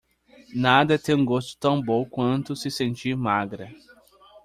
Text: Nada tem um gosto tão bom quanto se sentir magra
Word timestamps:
Nada 0.55 0.97
tem 0.97 1.13
um 1.13 1.23
gosto 1.23 1.55
tão 1.59 1.79
bom 1.79 2.03
quanto 2.03 2.55
se 2.55 2.71
sentir 2.71 3.15
magra 3.15 3.71